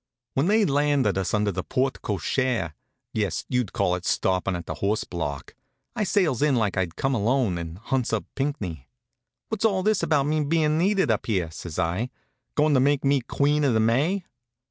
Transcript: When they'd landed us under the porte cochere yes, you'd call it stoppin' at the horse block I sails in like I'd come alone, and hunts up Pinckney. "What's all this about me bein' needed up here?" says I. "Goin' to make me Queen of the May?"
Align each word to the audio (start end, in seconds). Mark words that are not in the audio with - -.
When 0.33 0.47
they'd 0.47 0.67
landed 0.67 1.15
us 1.19 1.31
under 1.31 1.51
the 1.51 1.61
porte 1.63 2.01
cochere 2.01 2.73
yes, 3.13 3.45
you'd 3.49 3.71
call 3.71 3.93
it 3.93 4.03
stoppin' 4.03 4.55
at 4.55 4.65
the 4.65 4.73
horse 4.81 5.03
block 5.03 5.53
I 5.95 6.05
sails 6.05 6.41
in 6.41 6.55
like 6.55 6.75
I'd 6.75 6.95
come 6.95 7.13
alone, 7.13 7.59
and 7.59 7.77
hunts 7.77 8.11
up 8.11 8.25
Pinckney. 8.33 8.87
"What's 9.49 9.63
all 9.63 9.83
this 9.83 10.01
about 10.01 10.25
me 10.25 10.43
bein' 10.43 10.79
needed 10.79 11.11
up 11.11 11.27
here?" 11.27 11.51
says 11.51 11.77
I. 11.77 12.09
"Goin' 12.55 12.73
to 12.73 12.79
make 12.79 13.05
me 13.05 13.21
Queen 13.21 13.63
of 13.63 13.75
the 13.75 13.79
May?" 13.79 14.25